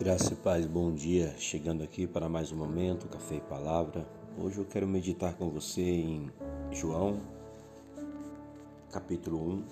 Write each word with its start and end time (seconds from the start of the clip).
Graça 0.00 0.32
e 0.32 0.36
paz, 0.36 0.64
bom 0.64 0.94
dia. 0.94 1.34
Chegando 1.38 1.82
aqui 1.82 2.06
para 2.06 2.28
mais 2.28 2.52
um 2.52 2.56
momento, 2.56 3.08
Café 3.08 3.34
e 3.34 3.40
Palavra. 3.40 4.06
Hoje 4.40 4.58
eu 4.58 4.64
quero 4.64 4.86
meditar 4.86 5.34
com 5.34 5.50
você 5.50 5.82
em 5.82 6.30
João, 6.70 7.20
capítulo 8.92 9.54
1, 9.54 9.64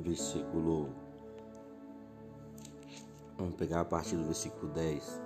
versículo. 0.00 0.88
Vamos 3.36 3.54
pegar 3.54 3.82
a 3.82 3.84
partir 3.84 4.16
do 4.16 4.24
versículo 4.24 4.66
10. 4.72 5.22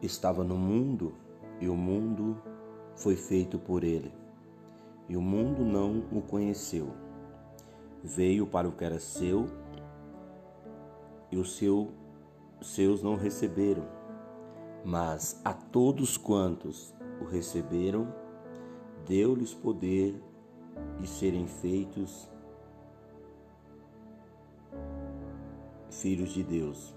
Estava 0.00 0.44
no 0.44 0.56
mundo 0.56 1.12
e 1.60 1.68
o 1.68 1.74
mundo 1.74 2.40
foi 2.94 3.16
feito 3.16 3.58
por 3.58 3.82
ele, 3.82 4.14
e 5.08 5.16
o 5.16 5.20
mundo 5.20 5.64
não 5.64 6.04
o 6.12 6.22
conheceu. 6.22 6.94
Veio 8.00 8.46
para 8.46 8.68
o 8.68 8.72
que 8.72 8.84
era 8.84 9.00
seu 9.00 9.48
e 11.32 11.36
o 11.36 11.44
seu 11.44 11.90
seus 12.66 13.02
não 13.02 13.16
receberam, 13.16 13.84
mas 14.84 15.40
a 15.44 15.52
todos 15.52 16.16
quantos 16.16 16.94
o 17.20 17.24
receberam, 17.24 18.12
deu-lhes 19.06 19.54
poder 19.54 20.20
de 20.98 21.06
serem 21.06 21.46
feitos 21.46 22.28
filhos 25.90 26.30
de 26.30 26.42
Deus, 26.42 26.94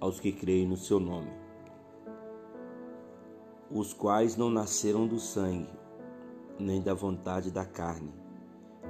aos 0.00 0.20
que 0.20 0.32
creem 0.32 0.66
no 0.66 0.76
seu 0.76 1.00
nome, 1.00 1.30
os 3.70 3.92
quais 3.92 4.36
não 4.36 4.48
nasceram 4.48 5.06
do 5.06 5.18
sangue, 5.18 5.68
nem 6.58 6.80
da 6.80 6.94
vontade 6.94 7.50
da 7.50 7.64
carne, 7.64 8.14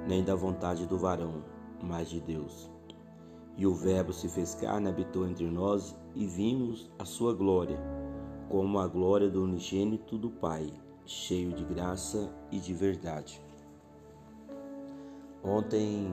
nem 0.07 0.23
da 0.23 0.35
vontade 0.35 0.85
do 0.85 0.97
varão, 0.97 1.43
mas 1.81 2.09
de 2.09 2.21
Deus. 2.21 2.76
E 3.57 3.65
o 3.65 3.73
Verbo 3.73 4.13
se 4.13 4.29
fez 4.29 4.53
carne, 4.53 4.87
habitou 4.87 5.27
entre 5.27 5.49
nós 5.49 5.95
e 6.13 6.27
vimos 6.27 6.91
a 6.99 7.03
sua 7.03 7.33
glória, 7.33 7.79
como 8.49 8.77
a 8.77 8.87
glória 8.87 9.29
do 9.29 9.43
unigênito 9.43 10.15
do 10.15 10.29
Pai, 10.29 10.71
cheio 11.07 11.51
de 11.51 11.65
graça 11.65 12.31
e 12.51 12.59
de 12.59 12.71
verdade. 12.75 13.41
Ontem 15.43 16.07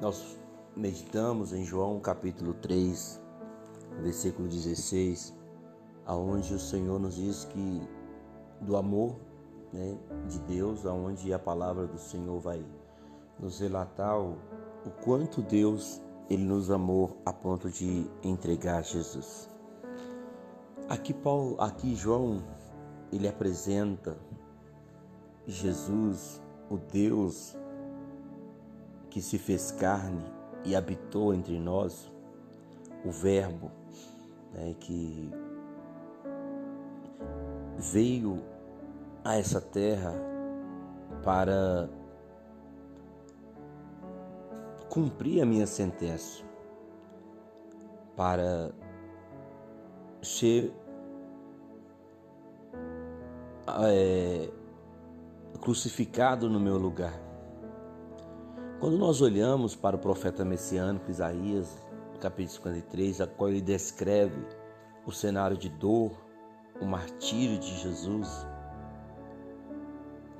nós 0.00 0.36
meditamos 0.74 1.52
em 1.52 1.64
João 1.64 2.00
capítulo 2.00 2.52
3, 2.54 3.22
versículo 4.02 4.48
16, 4.48 5.38
aonde 6.04 6.52
o 6.52 6.58
Senhor 6.58 6.98
nos 6.98 7.14
diz 7.14 7.44
que 7.44 7.80
do 8.60 8.76
amor 8.76 9.14
né, 9.72 9.96
de 10.28 10.40
Deus, 10.40 10.84
aonde 10.84 11.32
a 11.32 11.38
palavra 11.38 11.86
do 11.86 11.98
Senhor 11.98 12.40
vai 12.40 12.64
nos 13.38 13.60
relatar 13.60 14.18
o, 14.18 14.32
o 14.84 14.90
quanto 15.04 15.42
Deus 15.42 16.00
ele 16.28 16.44
nos 16.44 16.70
amou 16.70 17.20
a 17.24 17.32
ponto 17.32 17.70
de 17.70 18.06
entregar 18.22 18.82
Jesus. 18.82 19.48
Aqui 20.88 21.14
Paulo, 21.14 21.60
aqui 21.60 21.94
João, 21.94 22.42
ele 23.12 23.28
apresenta 23.28 24.16
Jesus, 25.46 26.42
o 26.68 26.76
Deus 26.76 27.56
que 29.10 29.22
se 29.22 29.38
fez 29.38 29.70
carne 29.70 30.24
e 30.64 30.74
habitou 30.74 31.32
entre 31.32 31.58
nós, 31.58 32.12
o 33.04 33.10
Verbo, 33.10 33.70
né, 34.52 34.74
que 34.80 35.30
veio 37.78 38.42
a 39.24 39.36
essa 39.36 39.60
terra 39.60 40.12
para 41.22 41.88
cumprir 44.96 45.42
a 45.42 45.44
minha 45.44 45.66
sentença, 45.66 46.42
para 48.16 48.72
ser 50.22 50.72
é, 53.84 54.48
crucificado 55.60 56.48
no 56.48 56.58
meu 56.58 56.78
lugar. 56.78 57.12
Quando 58.80 58.96
nós 58.96 59.20
olhamos 59.20 59.76
para 59.76 59.96
o 59.96 59.98
profeta 59.98 60.46
messiânico 60.46 61.10
Isaías, 61.10 61.76
capítulo 62.18 62.56
53, 62.56 63.20
a 63.20 63.26
qual 63.26 63.50
ele 63.50 63.60
descreve 63.60 64.46
o 65.04 65.12
cenário 65.12 65.58
de 65.58 65.68
dor, 65.68 66.12
o 66.80 66.86
martírio 66.86 67.58
de 67.58 67.76
Jesus, 67.80 68.46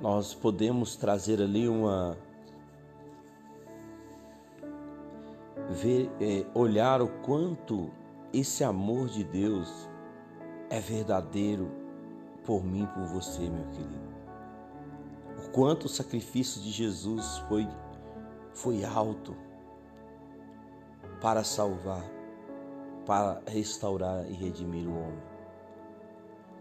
nós 0.01 0.33
podemos 0.33 0.95
trazer 0.95 1.43
ali 1.43 1.69
uma 1.69 2.17
ver, 5.69 6.09
é, 6.19 6.45
olhar 6.53 7.01
o 7.01 7.07
quanto 7.21 7.91
esse 8.33 8.63
amor 8.63 9.07
de 9.07 9.23
Deus 9.23 9.89
é 10.69 10.79
verdadeiro 10.79 11.71
por 12.45 12.63
mim, 12.63 12.87
por 12.93 13.05
você, 13.05 13.49
meu 13.49 13.65
querido. 13.67 14.07
O 15.45 15.49
quanto 15.51 15.85
o 15.85 15.89
sacrifício 15.89 16.61
de 16.61 16.71
Jesus 16.71 17.39
foi, 17.49 17.67
foi 18.53 18.83
alto 18.83 19.35
para 21.21 21.43
salvar, 21.43 22.03
para 23.05 23.41
restaurar 23.47 24.29
e 24.29 24.33
redimir 24.33 24.87
o 24.87 24.93
homem. 24.93 25.23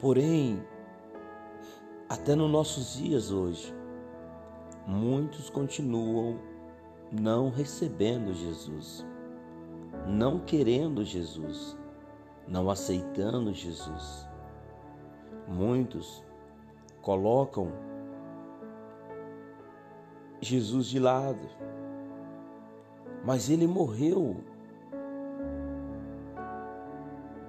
Porém, 0.01 0.63
até 2.09 2.35
nos 2.35 2.51
nossos 2.51 2.95
dias 2.95 3.31
hoje, 3.31 3.75
muitos 4.87 5.51
continuam 5.51 6.39
não 7.21 7.51
recebendo 7.51 8.35
Jesus, 8.35 9.05
não 10.07 10.39
querendo 10.39 11.05
Jesus, 11.05 11.77
não 12.47 12.71
aceitando 12.71 13.53
Jesus. 13.53 14.29
Muitos 15.49 16.23
colocam 17.01 17.73
Jesus 20.41 20.87
de 20.87 20.99
lado, 20.99 21.49
mas 23.25 23.49
ele 23.49 23.67
morreu 23.67 24.37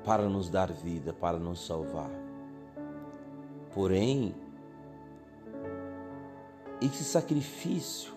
para 0.05 0.29
nos 0.29 0.49
dar 0.49 0.71
vida, 0.71 1.13
para 1.13 1.37
nos 1.37 1.65
salvar. 1.65 2.09
Porém, 3.73 4.33
esse 6.81 7.03
sacrifício 7.03 8.16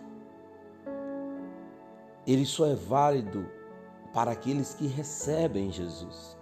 ele 2.27 2.45
só 2.45 2.67
é 2.67 2.75
válido 2.75 3.47
para 4.13 4.31
aqueles 4.31 4.75
que 4.75 4.87
recebem 4.87 5.71
Jesus. 5.71 6.37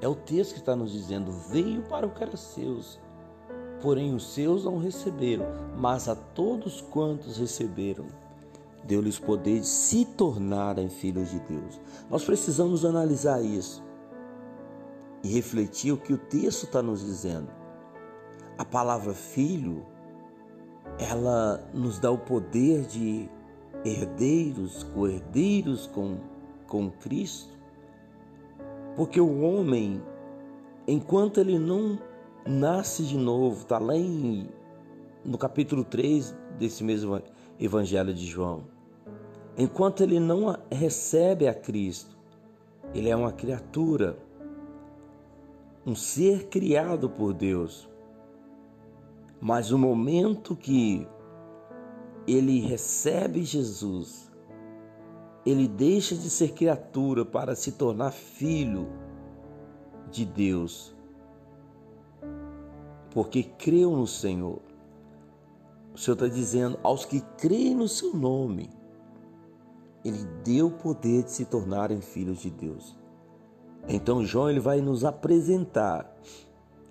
É 0.00 0.08
o 0.08 0.14
texto 0.14 0.54
que 0.54 0.60
está 0.60 0.74
nos 0.74 0.92
dizendo: 0.92 1.30
veio 1.30 1.82
para 1.82 2.06
o 2.06 2.10
que 2.10 2.22
era 2.22 2.36
seus, 2.36 3.00
porém 3.80 4.14
os 4.14 4.34
seus 4.34 4.64
não 4.64 4.78
receberam, 4.78 5.46
mas 5.76 6.08
a 6.08 6.14
todos 6.14 6.80
quantos 6.80 7.38
receberam, 7.38 8.06
deu-lhes 8.84 9.18
poder 9.18 9.60
de 9.60 9.66
se 9.66 10.04
tornarem 10.04 10.88
filhos 10.88 11.30
de 11.30 11.38
Deus. 11.40 11.80
Nós 12.10 12.24
precisamos 12.24 12.84
analisar 12.84 13.42
isso 13.42 13.82
e 15.22 15.28
refletir 15.28 15.92
o 15.92 15.98
que 15.98 16.12
o 16.12 16.18
texto 16.18 16.64
está 16.64 16.82
nos 16.82 17.00
dizendo. 17.00 17.48
A 18.58 18.64
palavra 18.64 19.14
filho, 19.14 19.86
ela 20.98 21.64
nos 21.72 21.98
dá 21.98 22.10
o 22.10 22.18
poder 22.18 22.84
de 22.86 23.30
herdeiros, 23.84 24.84
co-herdeiros 24.94 25.86
com, 25.86 26.18
com 26.66 26.90
Cristo, 26.90 27.52
porque 28.96 29.20
o 29.20 29.40
homem, 29.40 30.02
enquanto 30.86 31.40
ele 31.40 31.58
não 31.58 31.98
nasce 32.46 33.02
de 33.04 33.16
novo, 33.16 33.62
está 33.62 33.78
lá 33.78 33.96
em, 33.96 34.48
no 35.24 35.38
capítulo 35.38 35.84
3 35.84 36.34
desse 36.58 36.84
mesmo 36.84 37.20
Evangelho 37.58 38.14
de 38.14 38.26
João, 38.26 38.64
enquanto 39.56 40.02
ele 40.02 40.20
não 40.20 40.56
recebe 40.70 41.48
a 41.48 41.54
Cristo, 41.54 42.16
ele 42.94 43.08
é 43.08 43.16
uma 43.16 43.32
criatura, 43.32 44.16
um 45.86 45.94
ser 45.94 46.48
criado 46.48 47.08
por 47.08 47.32
Deus. 47.32 47.88
Mas 49.40 49.70
no 49.70 49.78
momento 49.78 50.54
que 50.54 51.06
ele 52.26 52.60
recebe 52.60 53.42
Jesus, 53.42 54.30
ele 55.44 55.66
deixa 55.66 56.14
de 56.14 56.30
ser 56.30 56.52
criatura 56.52 57.24
para 57.24 57.54
se 57.54 57.72
tornar 57.72 58.12
filho 58.12 58.88
de 60.10 60.24
Deus, 60.24 60.94
porque 63.10 63.42
creu 63.42 63.96
no 63.96 64.06
Senhor. 64.06 64.60
O 65.94 65.98
Senhor 65.98 66.14
está 66.14 66.28
dizendo 66.28 66.78
aos 66.82 67.04
que 67.04 67.20
creem 67.38 67.74
no 67.74 67.88
seu 67.88 68.14
nome, 68.14 68.70
ele 70.04 70.24
deu 70.44 70.68
o 70.68 70.78
poder 70.78 71.24
de 71.24 71.32
se 71.32 71.44
tornarem 71.44 72.00
filhos 72.00 72.38
de 72.38 72.50
Deus. 72.50 72.96
Então 73.88 74.24
João 74.24 74.48
ele 74.48 74.60
vai 74.60 74.80
nos 74.80 75.04
apresentar 75.04 76.10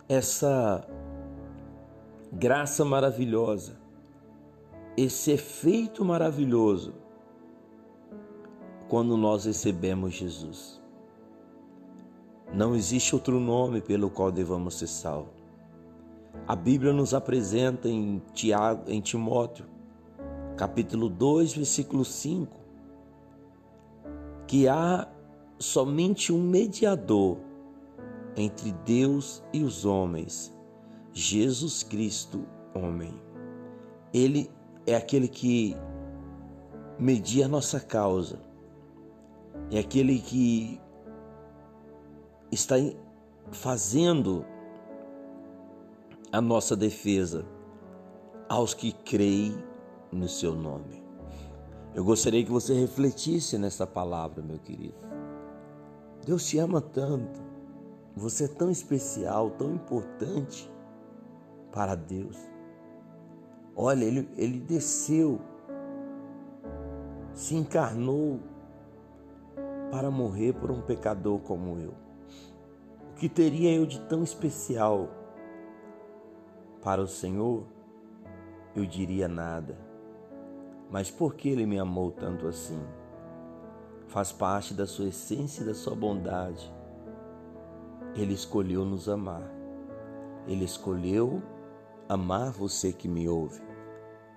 essa 0.07 0.85
graça 2.31 2.83
maravilhosa 2.83 3.80
esse 4.97 5.31
efeito 5.31 6.03
maravilhoso 6.03 6.93
quando 8.89 9.15
nós 9.15 9.45
recebemos 9.45 10.13
Jesus. 10.13 10.81
Não 12.53 12.75
existe 12.75 13.15
outro 13.15 13.39
nome 13.39 13.79
pelo 13.79 14.09
qual 14.09 14.31
devamos 14.31 14.75
ser 14.75 14.87
salvos. 14.87 15.41
A 16.45 16.55
Bíblia 16.55 16.91
nos 16.91 17.13
apresenta 17.13 17.87
em, 17.87 18.21
Tiago, 18.33 18.89
em 18.91 18.99
Timóteo, 18.99 19.65
capítulo 20.57 21.07
2, 21.07 21.53
versículo 21.53 22.03
5, 22.03 22.59
que 24.45 24.67
há 24.67 25.07
somente 25.57 26.33
um 26.33 26.41
mediador 26.41 27.37
entre 28.35 28.71
Deus 28.85 29.41
e 29.53 29.63
os 29.63 29.85
homens, 29.85 30.53
Jesus 31.13 31.83
Cristo, 31.83 32.45
homem. 32.73 33.13
Ele 34.13 34.49
é 34.85 34.95
aquele 34.95 35.27
que 35.27 35.75
media 36.97 37.45
a 37.45 37.49
nossa 37.49 37.79
causa, 37.79 38.39
é 39.69 39.79
aquele 39.79 40.19
que 40.19 40.79
está 42.51 42.75
fazendo 43.51 44.45
a 46.31 46.41
nossa 46.41 46.75
defesa 46.75 47.45
aos 48.47 48.73
que 48.73 48.91
creem 48.91 49.55
no 50.11 50.27
seu 50.27 50.53
nome. 50.53 51.01
Eu 51.93 52.03
gostaria 52.05 52.43
que 52.43 52.51
você 52.51 52.73
refletisse 52.73 53.57
nessa 53.57 53.85
palavra, 53.85 54.41
meu 54.41 54.59
querido. 54.59 54.95
Deus 56.25 56.45
te 56.45 56.57
ama 56.57 56.79
tanto, 56.79 57.41
você 58.15 58.45
é 58.45 58.47
tão 58.47 58.69
especial, 58.69 59.51
tão 59.51 59.73
importante 59.73 60.71
para 61.71 61.95
Deus. 61.95 62.50
Olha, 63.83 64.05
ele, 64.05 64.29
ele 64.37 64.59
desceu, 64.59 65.41
se 67.33 67.55
encarnou 67.55 68.39
para 69.89 70.11
morrer 70.11 70.53
por 70.53 70.69
um 70.69 70.81
pecador 70.81 71.39
como 71.39 71.79
eu. 71.79 71.95
O 73.09 73.15
que 73.15 73.27
teria 73.27 73.73
eu 73.73 73.87
de 73.87 73.99
tão 74.01 74.21
especial 74.21 75.09
para 76.83 77.01
o 77.01 77.07
Senhor? 77.07 77.63
Eu 78.75 78.85
diria 78.85 79.27
nada. 79.27 79.75
Mas 80.91 81.09
por 81.09 81.33
que 81.33 81.49
ele 81.49 81.65
me 81.65 81.79
amou 81.79 82.11
tanto 82.11 82.47
assim? 82.47 82.79
Faz 84.05 84.31
parte 84.31 84.75
da 84.75 84.85
sua 84.85 85.07
essência 85.07 85.63
e 85.63 85.65
da 85.65 85.73
sua 85.73 85.95
bondade. 85.95 86.71
Ele 88.13 88.35
escolheu 88.35 88.85
nos 88.85 89.09
amar. 89.09 89.51
Ele 90.45 90.65
escolheu 90.65 91.41
amar 92.07 92.51
você 92.51 92.93
que 92.93 93.07
me 93.07 93.27
ouve. 93.27 93.70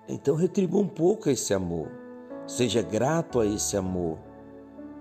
Então 0.07 0.35
retribua 0.35 0.81
um 0.81 0.87
pouco 0.87 1.29
esse 1.29 1.53
amor. 1.53 1.89
Seja 2.47 2.81
grato 2.81 3.39
a 3.39 3.45
esse 3.45 3.75
amor 3.75 4.19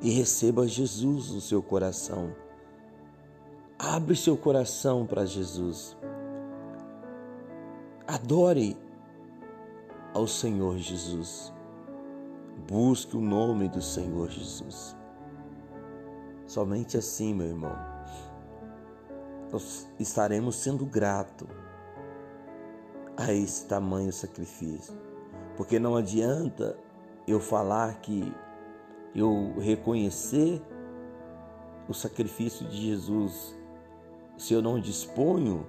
e 0.01 0.11
receba 0.11 0.67
Jesus 0.67 1.31
no 1.31 1.41
seu 1.41 1.62
coração. 1.62 2.35
Abre 3.79 4.17
seu 4.17 4.37
coração 4.37 5.06
para 5.06 5.27
Jesus. 5.27 5.97
Adore 8.06 8.79
ao 10.15 10.27
Senhor 10.27 10.79
Jesus. 10.79 11.53
Busque 12.69 13.17
o 13.17 13.21
nome 13.21 13.69
do 13.69 13.83
Senhor 13.83 14.31
Jesus. 14.31 14.97
Somente 16.47 16.97
assim, 16.97 17.35
meu 17.35 17.49
irmão, 17.49 17.77
nós 19.51 19.89
estaremos 19.99 20.56
sendo 20.56 20.87
gratos 20.87 21.49
a 23.17 23.33
esse 23.33 23.67
tamanho 23.67 24.13
sacrifício. 24.13 24.95
Porque 25.57 25.79
não 25.79 25.97
adianta 25.97 26.77
eu 27.27 27.41
falar 27.41 28.01
que 28.01 28.33
eu 29.15 29.55
reconhecer 29.59 30.61
o 31.89 31.95
sacrifício 31.95 32.67
de 32.67 32.77
Jesus 32.77 33.57
se 34.37 34.53
eu 34.53 34.61
não 34.61 34.81
disponho 34.81 35.67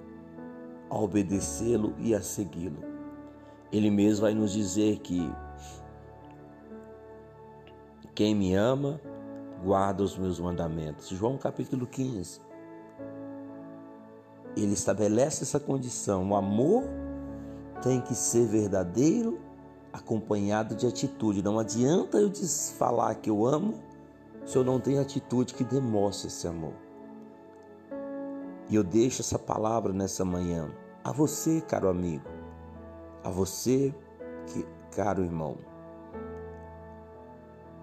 a 0.90 0.98
obedecê-lo 0.98 1.94
e 1.98 2.14
a 2.14 2.20
segui-lo. 2.20 2.82
Ele 3.72 3.90
mesmo 3.90 4.22
vai 4.22 4.34
nos 4.34 4.52
dizer 4.52 4.98
que 4.98 5.30
quem 8.14 8.34
me 8.34 8.54
ama 8.54 9.00
guarda 9.62 10.02
os 10.02 10.16
meus 10.16 10.40
mandamentos. 10.40 11.08
João 11.08 11.36
capítulo 11.36 11.86
15. 11.86 12.40
Ele 14.56 14.72
estabelece 14.72 15.42
essa 15.42 15.60
condição. 15.60 16.30
O 16.30 16.34
amor 16.34 16.84
tem 17.82 18.00
que 18.00 18.14
ser 18.14 18.46
verdadeiro, 18.46 19.40
acompanhado 19.92 20.74
de 20.74 20.86
atitude. 20.86 21.42
Não 21.42 21.58
adianta 21.58 22.18
eu 22.18 22.30
falar 22.76 23.14
que 23.16 23.30
eu 23.30 23.46
amo 23.46 23.74
se 24.44 24.56
eu 24.56 24.64
não 24.64 24.78
tenho 24.80 25.00
atitude 25.00 25.54
que 25.54 25.64
demonstre 25.64 26.28
esse 26.28 26.46
amor. 26.46 26.74
E 28.68 28.74
eu 28.74 28.84
deixo 28.84 29.22
essa 29.22 29.38
palavra 29.38 29.92
nessa 29.92 30.24
manhã 30.24 30.70
a 31.04 31.12
você, 31.12 31.60
caro 31.60 31.88
amigo, 31.88 32.28
a 33.22 33.30
você, 33.30 33.94
que, 34.46 34.66
caro 34.94 35.22
irmão. 35.22 35.56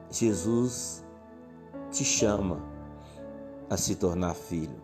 Jesus 0.10 1.04
te 1.90 2.04
chama 2.04 2.62
a 3.70 3.78
se 3.78 3.96
tornar 3.96 4.34
filho. 4.34 4.82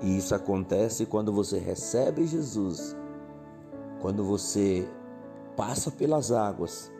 E 0.00 0.16
isso 0.16 0.34
acontece 0.34 1.06
quando 1.06 1.32
você 1.32 1.58
recebe 1.58 2.26
Jesus 2.26 2.96
quando 4.00 4.24
você 4.24 4.88
passa 5.56 5.90
pelas 5.90 6.30
águas 6.30 6.92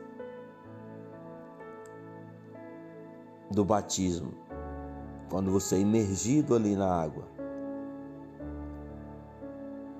do 3.50 3.64
batismo, 3.64 4.32
quando 5.30 5.50
você 5.50 5.76
é 5.76 5.80
imergido 5.80 6.54
ali 6.54 6.74
na 6.74 6.90
água, 6.90 7.24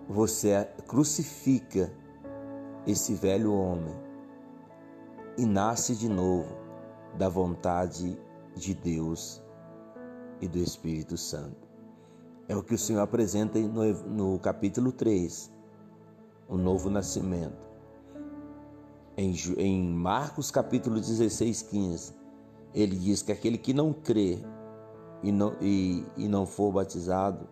você 0.09 0.67
crucifica 0.87 1.93
esse 2.87 3.15
velho 3.15 3.53
homem 3.53 3.95
e 5.37 5.45
nasce 5.45 5.95
de 5.95 6.09
novo 6.09 6.57
da 7.17 7.29
vontade 7.29 8.19
de 8.57 8.75
Deus 8.75 9.43
e 10.41 10.49
do 10.49 10.59
Espírito 10.59 11.17
Santo. 11.17 11.69
É 12.49 12.57
o 12.57 12.63
que 12.63 12.75
o 12.75 12.79
Senhor 12.79 13.01
apresenta 13.01 13.59
no, 13.59 13.85
no 14.05 14.39
capítulo 14.39 14.91
3 14.91 15.58
o 16.49 16.57
novo 16.57 16.89
nascimento. 16.89 17.69
Em, 19.17 19.35
em 19.59 19.83
Marcos 19.83 20.51
capítulo 20.51 20.99
16, 20.99 21.63
15, 21.63 22.15
ele 22.75 22.97
diz 22.97 23.23
que 23.23 23.33
aquele 23.33 23.59
que 23.59 23.75
não 23.75 23.93
crê 23.93 24.39
e 25.23 25.31
não, 25.31 25.55
e, 25.61 26.07
e 26.17 26.29
não 26.29 26.47
for 26.47 26.73
batizado, 26.73 27.47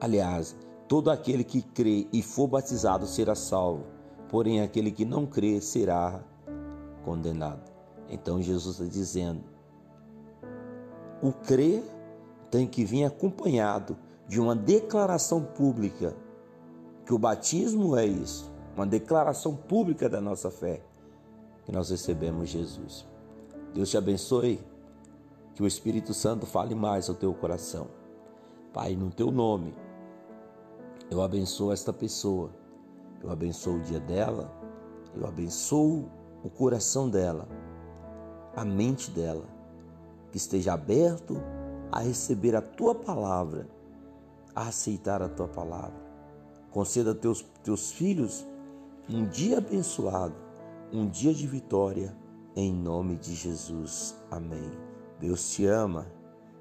aliás, 0.00 0.56
todo 0.88 1.10
aquele 1.10 1.44
que 1.44 1.62
crê 1.62 2.08
e 2.12 2.22
for 2.22 2.48
batizado 2.48 3.06
será 3.06 3.34
salvo, 3.34 3.84
porém 4.28 4.60
aquele 4.60 4.90
que 4.90 5.04
não 5.04 5.26
crê 5.26 5.60
será 5.60 6.24
condenado. 7.04 7.70
Então 8.08 8.40
Jesus 8.40 8.80
está 8.80 8.90
dizendo: 8.90 9.44
o 11.22 11.32
crer 11.32 11.84
tem 12.50 12.66
que 12.66 12.84
vir 12.84 13.04
acompanhado 13.04 13.96
de 14.26 14.40
uma 14.40 14.56
declaração 14.56 15.42
pública 15.42 16.14
que 17.08 17.14
o 17.14 17.18
batismo 17.18 17.96
é 17.96 18.04
isso, 18.04 18.52
uma 18.76 18.84
declaração 18.84 19.56
pública 19.56 20.10
da 20.10 20.20
nossa 20.20 20.50
fé, 20.50 20.82
que 21.64 21.72
nós 21.72 21.88
recebemos 21.88 22.50
Jesus. 22.50 23.06
Deus 23.72 23.88
te 23.88 23.96
abençoe, 23.96 24.60
que 25.54 25.62
o 25.62 25.66
Espírito 25.66 26.12
Santo 26.12 26.44
fale 26.44 26.74
mais 26.74 27.08
ao 27.08 27.14
teu 27.14 27.32
coração. 27.32 27.86
Pai, 28.74 28.94
no 28.94 29.10
teu 29.10 29.30
nome, 29.30 29.74
eu 31.10 31.22
abençoo 31.22 31.72
esta 31.72 31.94
pessoa, 31.94 32.50
eu 33.22 33.30
abençoo 33.30 33.76
o 33.76 33.80
dia 33.80 34.00
dela, 34.00 34.52
eu 35.16 35.26
abençoo 35.26 36.10
o 36.44 36.50
coração 36.50 37.08
dela, 37.08 37.48
a 38.54 38.66
mente 38.66 39.10
dela, 39.12 39.46
que 40.30 40.36
esteja 40.36 40.74
aberto 40.74 41.40
a 41.90 42.00
receber 42.00 42.54
a 42.54 42.60
tua 42.60 42.94
palavra, 42.94 43.66
a 44.54 44.68
aceitar 44.68 45.22
a 45.22 45.28
tua 45.30 45.48
palavra. 45.48 46.07
Conceda 46.70 47.12
a 47.12 47.14
teus, 47.14 47.42
teus 47.62 47.90
filhos 47.90 48.46
um 49.08 49.24
dia 49.26 49.58
abençoado, 49.58 50.34
um 50.92 51.08
dia 51.08 51.32
de 51.32 51.46
vitória, 51.46 52.14
em 52.54 52.72
nome 52.72 53.16
de 53.16 53.34
Jesus. 53.34 54.14
Amém. 54.30 54.70
Deus 55.18 55.50
te 55.50 55.64
ama, 55.64 56.06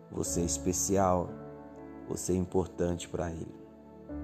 você 0.10 0.42
é 0.42 0.46
especial, 0.46 1.30
você 2.08 2.32
é 2.32 2.36
importante 2.36 3.10
para 3.10 3.30
Ele. 3.30 3.54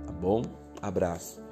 Tá 0.05 0.13
bom? 0.13 0.41
Abraço. 0.81 1.42